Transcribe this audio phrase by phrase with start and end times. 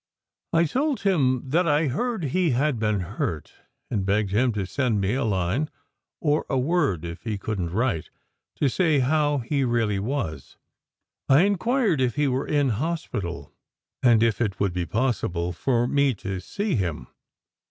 [0.51, 3.53] I told him that I heard he had been hurt,
[3.91, 5.69] and begged him to send me a line
[6.19, 8.09] or a word if he couldn t write
[8.55, 10.57] to say how he really was.
[11.29, 13.53] I inquired if he were in hospital,
[14.01, 17.05] and if it would be possible for me to see him.